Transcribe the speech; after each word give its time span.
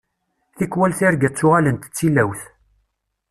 Tikwal 0.57 0.91
tirga 0.99 1.29
ttuɣalent 1.31 1.89
d 1.89 1.93
tilawt. 1.97 2.41